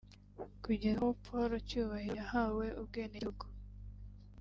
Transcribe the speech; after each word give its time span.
kugeza 0.63 0.97
aho 0.99 1.09
Paul 1.25 1.51
Cyubahiro 1.67 2.15
yahawe 2.21 2.65
ubwenegegihugu 2.81 3.43